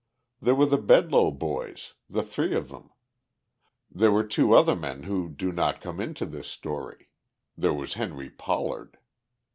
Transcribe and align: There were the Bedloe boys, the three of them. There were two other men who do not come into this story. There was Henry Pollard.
There 0.41 0.55
were 0.55 0.65
the 0.65 0.79
Bedloe 0.79 1.29
boys, 1.29 1.93
the 2.09 2.23
three 2.23 2.55
of 2.55 2.69
them. 2.69 2.89
There 3.91 4.11
were 4.11 4.23
two 4.25 4.53
other 4.55 4.75
men 4.75 5.03
who 5.03 5.29
do 5.29 5.51
not 5.51 5.79
come 5.79 5.99
into 6.01 6.25
this 6.25 6.47
story. 6.47 7.09
There 7.55 7.75
was 7.75 7.93
Henry 7.93 8.31
Pollard. 8.31 8.97